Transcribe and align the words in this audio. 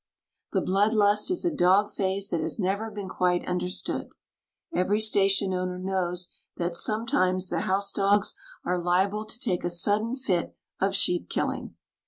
The 0.53 0.61
blood 0.61 0.95
lust 0.95 1.29
is 1.29 1.45
a 1.45 1.53
dog 1.53 1.91
phase 1.93 2.31
that 2.31 2.41
has 2.41 2.57
never 2.57 2.89
been 2.89 3.07
quite 3.07 3.47
understood. 3.47 4.13
Every 4.73 4.99
station 4.99 5.53
owner 5.53 5.77
knows 5.77 6.29
that 6.57 6.75
sometimes 6.75 7.49
the 7.49 7.59
house 7.69 7.91
dogs 7.91 8.33
are 8.65 8.79
liable 8.81 9.25
to 9.25 9.39
take 9.39 9.63
a 9.63 9.69
sudden 9.69 10.15
fit 10.15 10.55
of 10.79 10.95
sheep 10.95 11.29
killing. 11.29 11.75